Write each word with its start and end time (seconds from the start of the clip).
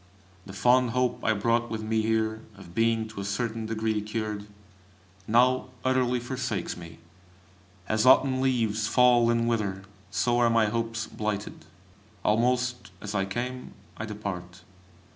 The 0.47 0.53
fond 0.53 0.89
hope 0.97 1.23
I 1.23 1.33
brought 1.33 1.69
with 1.69 1.83
me 1.83 2.01
here, 2.01 2.41
of 2.57 2.73
being 2.73 3.07
to 3.09 3.19
a 3.21 3.23
certain 3.23 3.67
degree 3.67 4.01
cured, 4.01 4.47
now 5.27 5.69
utterly 5.85 6.19
forsakes 6.19 6.75
me. 6.75 6.97
As 7.87 8.03
autumn 8.03 8.41
leaves 8.41 8.87
fall 8.87 9.29
and 9.29 9.47
wither, 9.47 9.83
so 10.09 10.39
are 10.39 10.49
my 10.49 10.65
hopes 10.69 11.05
blighted. 11.05 11.65
Almost 12.23 12.89
as 12.99 13.13
I 13.13 13.25
came, 13.25 13.73
I 13.95 14.07
depart. 14.07 14.63